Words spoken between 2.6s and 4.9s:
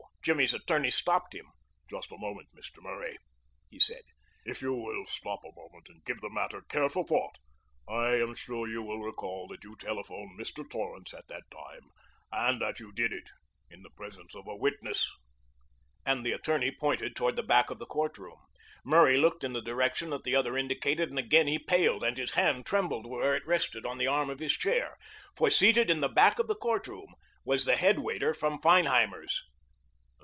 Murray," he said, "if you